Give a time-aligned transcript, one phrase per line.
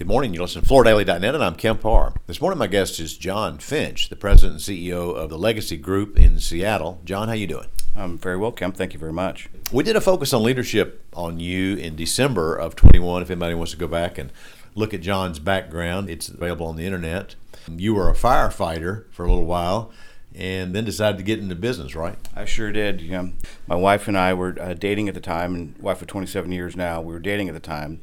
[0.00, 0.32] Good morning.
[0.32, 2.14] You listen to FloorDaily.net, and I'm Kemp Harr.
[2.28, 6.16] This morning, my guest is John Finch, the president and CEO of the Legacy Group
[6.16, 7.00] in Seattle.
[7.04, 7.66] John, how you doing?
[7.96, 8.76] I'm very well, Kemp.
[8.76, 9.48] Thank you very much.
[9.72, 13.22] We did a focus on leadership on you in December of 21.
[13.22, 14.30] If anybody wants to go back and
[14.76, 17.34] look at John's background, it's available on the internet.
[17.68, 19.90] You were a firefighter for a little while
[20.32, 22.16] and then decided to get into business, right?
[22.36, 23.00] I sure did.
[23.00, 23.30] Yeah.
[23.66, 26.76] My wife and I were uh, dating at the time, and wife for 27 years
[26.76, 27.00] now.
[27.00, 28.00] We were dating at the time,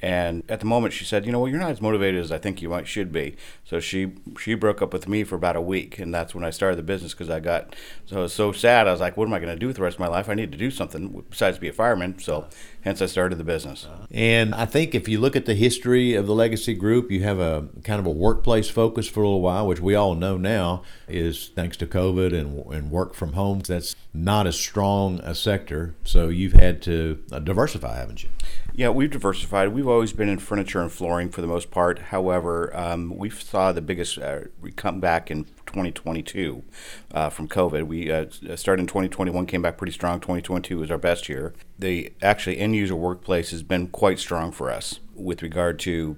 [0.00, 2.38] and at the moment, she said, "You know, well, you're not as motivated as I
[2.38, 5.60] think you might should be." So she she broke up with me for about a
[5.60, 7.74] week, and that's when I started the business because I got
[8.06, 8.86] so I was so sad.
[8.86, 10.28] I was like, "What am I going to do with the rest of my life?
[10.28, 12.46] I need to do something besides be a fireman." So,
[12.82, 13.86] hence, I started the business.
[14.12, 17.40] And I think if you look at the history of the Legacy Group, you have
[17.40, 20.82] a kind of a workplace focus for a little while, which we all know now
[21.08, 23.60] is thanks to COVID and and work from home.
[23.66, 28.28] That's not as strong a sector, so you've had to uh, diversify, haven't you?
[28.74, 29.72] Yeah, we've diversified.
[29.72, 31.98] We've always been in furniture and flooring for the most part.
[31.98, 34.40] However, um, we saw the biggest uh,
[34.76, 36.62] come back in 2022
[37.12, 37.86] uh, from COVID.
[37.86, 40.20] We uh, started in 2021, came back pretty strong.
[40.20, 41.54] 2022 was our best year.
[41.78, 46.16] The actually end user workplace has been quite strong for us with regard to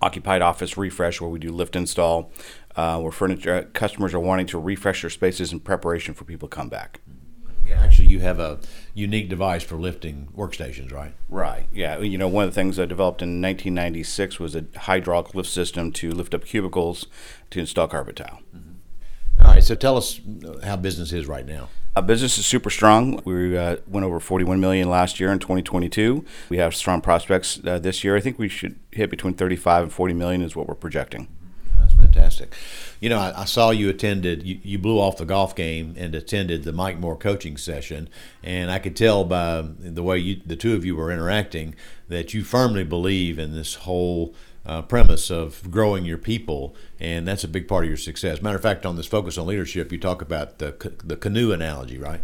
[0.00, 2.30] occupied office refresh, where we do lift install,
[2.76, 6.54] uh, where furniture customers are wanting to refresh their spaces in preparation for people to
[6.54, 7.00] come back.
[7.68, 8.60] Yeah, actually, you have a
[8.94, 11.12] unique device for lifting workstations, right?
[11.28, 11.66] Right.
[11.72, 11.98] Yeah.
[11.98, 15.92] You know, one of the things I developed in 1996 was a hydraulic lift system
[15.92, 17.06] to lift up cubicles
[17.50, 18.40] to install carpet tile.
[18.56, 19.46] Mm-hmm.
[19.46, 19.62] All right.
[19.62, 20.20] So tell us
[20.64, 21.68] how business is right now.
[21.94, 23.20] Uh, business is super strong.
[23.24, 26.24] We uh, went over 41 million last year in 2022.
[26.48, 28.16] We have strong prospects uh, this year.
[28.16, 31.28] I think we should hit between 35 and 40 million is what we're projecting.
[32.28, 32.54] Fantastic.
[33.00, 36.14] You know, I, I, saw you attended, you, you blew off the golf game and
[36.14, 38.08] attended the Mike Moore coaching session.
[38.42, 41.74] And I could tell by the way you, the two of you were interacting
[42.08, 44.34] that you firmly believe in this whole
[44.66, 48.42] uh, premise of growing your people, and that's a big part of your success.
[48.42, 51.96] Matter of fact, on this focus on leadership, you talk about the, the canoe analogy,
[51.96, 52.20] right?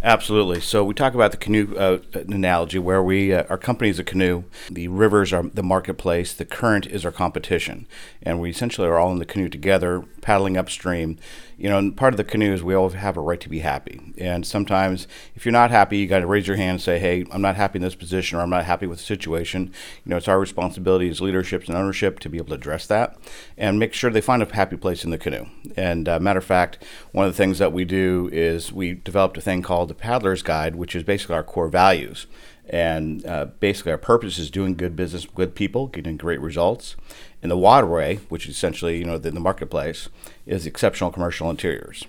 [0.00, 0.60] Absolutely.
[0.60, 4.04] So we talk about the canoe uh, analogy, where we uh, our company is a
[4.04, 7.86] canoe, the rivers are the marketplace, the current is our competition,
[8.22, 11.18] and we essentially are all in the canoe together, paddling upstream.
[11.56, 13.58] You know, and part of the canoe is we all have a right to be
[13.58, 17.00] happy, and sometimes if you're not happy, you got to raise your hand and say,
[17.00, 19.72] "Hey, I'm not happy in this position, or I'm not happy with the situation."
[20.04, 23.18] You know, it's our responsibility as leadership and ownership to be able to address that
[23.56, 25.46] and make sure they find a happy place in the canoe.
[25.76, 29.36] And uh, matter of fact, one of the things that we do is we developed
[29.36, 32.26] a thing called the Paddler's Guide, which is basically our core values.
[32.68, 36.96] And uh, basically, our purpose is doing good business with good people, getting great results.
[37.42, 40.08] And the waterway, which is essentially, you know, the, the marketplace,
[40.44, 42.04] is exceptional commercial interiors.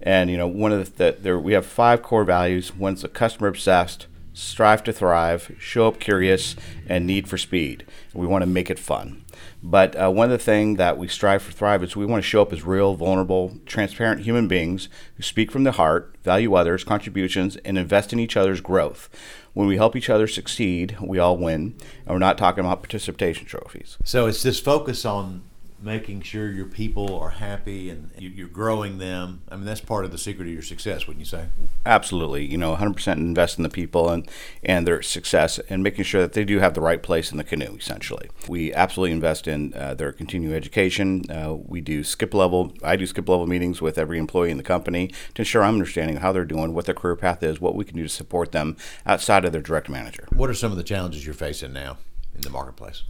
[0.00, 2.74] And, you know, one of the, the there, we have five core values.
[2.76, 7.86] One's a customer obsessed, strive to thrive, show up curious, and need for speed.
[8.12, 9.24] We want to make it fun.
[9.62, 12.28] But uh, one of the things that we strive for thrive is we want to
[12.28, 16.84] show up as real, vulnerable, transparent human beings who speak from the heart, value others'
[16.84, 19.08] contributions, and invest in each other's growth.
[19.54, 21.74] When we help each other succeed, we all win.
[22.04, 23.96] And we're not talking about participation trophies.
[24.04, 25.44] So it's this focus on
[25.80, 29.42] making sure your people are happy and you're growing them.
[29.48, 31.46] I mean, that's part of the secret of your success, wouldn't you say?
[31.84, 32.44] Absolutely.
[32.44, 34.28] You know, 100% invest in the people and,
[34.64, 37.44] and their success and making sure that they do have the right place in the
[37.44, 38.28] canoe, essentially.
[38.48, 41.30] We absolutely invest in uh, their continuing education.
[41.30, 44.62] Uh, we do skip level, I do skip level meetings with every employee in the
[44.62, 47.84] company to ensure I'm understanding how they're doing, what their career path is, what we
[47.84, 50.26] can do to support them outside of their direct manager.
[50.32, 51.98] What are some of the challenges you're facing now
[52.34, 53.02] in the marketplace?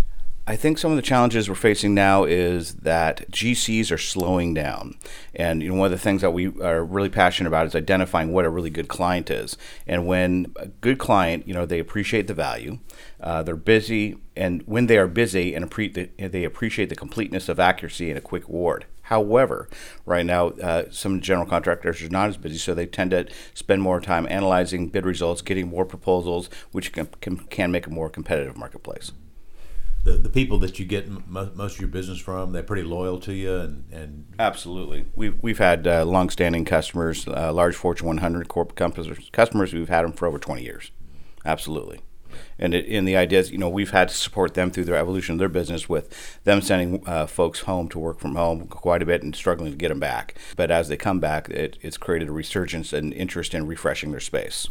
[0.48, 4.94] I think some of the challenges we're facing now is that GCs are slowing down.
[5.34, 8.32] And you know, one of the things that we are really passionate about is identifying
[8.32, 9.56] what a really good client is.
[9.88, 12.78] And when a good client, you know, they appreciate the value,
[13.20, 18.08] uh, they're busy, and when they are busy and they appreciate the completeness of accuracy
[18.08, 18.86] and a quick award.
[19.02, 19.68] However,
[20.04, 23.82] right now, uh, some general contractors are not as busy, so they tend to spend
[23.82, 28.08] more time analyzing bid results, getting more proposals, which can, can, can make a more
[28.08, 29.10] competitive marketplace
[30.06, 33.34] the, the people that you get most of your business from, they're pretty loyal to
[33.34, 35.06] you, and, and absolutely.
[35.16, 39.74] We've we've had uh, longstanding customers, uh, large Fortune 100 corporate companies, customers.
[39.74, 40.92] We've had them for over 20 years.
[41.44, 42.00] Absolutely.
[42.58, 44.96] And, it, and the idea is, you know, we've had to support them through their
[44.96, 49.02] evolution of their business with them sending uh, folks home to work from home quite
[49.02, 50.38] a bit and struggling to get them back.
[50.54, 54.20] But as they come back, it, it's created a resurgence and interest in refreshing their
[54.20, 54.68] space.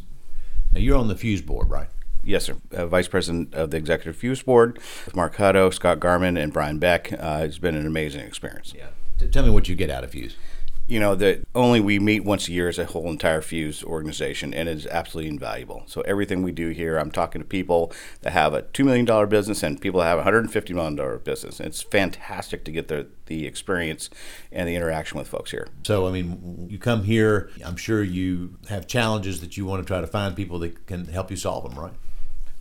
[0.72, 1.90] Now, you're on the Fuse board, right?
[2.26, 2.58] Yes, sir.
[2.72, 6.80] Uh, Vice President of the Executive Fuse Board with Mark Hutto, Scott Garman, and Brian
[6.80, 7.14] Beck.
[7.14, 8.74] Uh, it's been an amazing experience.
[8.76, 8.88] Yeah.
[9.20, 10.36] T- tell me what you get out of Fuse.
[10.88, 14.54] you know that only we meet once a year as a whole entire fuse organization
[14.54, 17.92] and it is absolutely invaluable so everything we do here i'm talking to people
[18.22, 21.82] that have a $2 million business and people that have a $150 million business it's
[21.82, 24.12] fantastic to get the, the experience
[24.52, 28.56] and the interaction with folks here so i mean you come here i'm sure you
[28.70, 31.68] have challenges that you want to try to find people that can help you solve
[31.68, 31.94] them right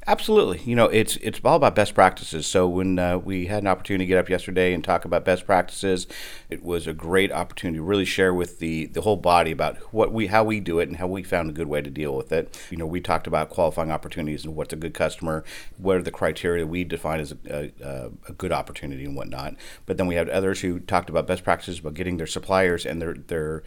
[0.06, 0.60] Absolutely.
[0.66, 2.46] You know, it's it's all about best practices.
[2.46, 5.46] So when uh, we had an opportunity to get up yesterday and talk about best
[5.46, 6.06] practices,
[6.50, 10.12] it was a great opportunity to really share with the the whole body about what
[10.12, 12.32] we how we do it and how we found a good way to deal with
[12.32, 12.54] it.
[12.70, 15.42] You know, we talked about qualifying opportunities and what's a good customer,
[15.78, 19.54] what are the criteria we define as a, a, a good opportunity and whatnot.
[19.86, 23.00] But then we had others who talked about best practices about getting their suppliers and
[23.00, 23.62] their their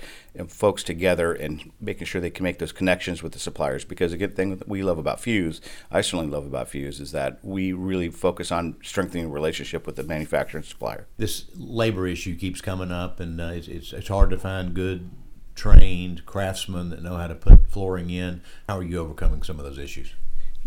[0.49, 3.83] folks together and making sure they can make those connections with the suppliers.
[3.83, 7.11] Because a good thing that we love about Fuse, I certainly love about Fuse is
[7.11, 11.07] that we really focus on strengthening a relationship with the manufacturer and supplier.
[11.17, 15.09] This labor issue keeps coming up, and uh, it's, it's, it's hard to find good
[15.55, 18.41] trained craftsmen that know how to put flooring in.
[18.69, 20.13] How are you overcoming some of those issues?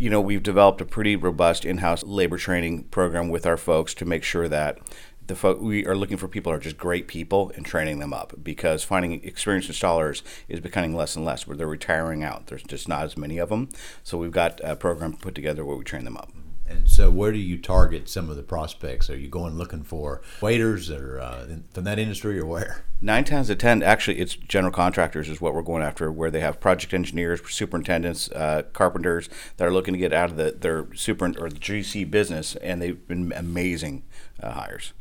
[0.01, 4.07] you know, we've developed a pretty robust in-house labor training program with our folks to
[4.07, 4.79] make sure that
[5.27, 8.13] the fo- we are looking for people who are just great people and training them
[8.13, 12.49] up because finding experienced installers is becoming less and less where they're retiring out.
[12.49, 13.69] There's just not as many of them.
[14.03, 16.33] So we've got a program put together where we train them up.
[16.71, 19.11] And so, where do you target some of the prospects?
[19.11, 22.85] Are you going looking for waiters or uh, from that industry, or where?
[23.01, 26.31] Nine times out of ten, actually, it's general contractors is what we're going after, where
[26.31, 30.53] they have project engineers, superintendents, uh, carpenters that are looking to get out of the,
[30.53, 34.05] their super or the GC business, and they've been amazing
[34.41, 34.93] uh, hires.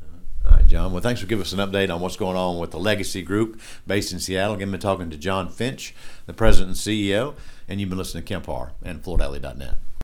[0.50, 0.92] All right, John.
[0.92, 3.62] Well, thanks for giving us an update on what's going on with the Legacy Group
[3.86, 4.56] based in Seattle.
[4.56, 5.94] Again, been talking to John Finch,
[6.26, 7.36] the president and CEO,
[7.68, 9.78] and you've been listening to Kemp Harr and FloorDaily.net.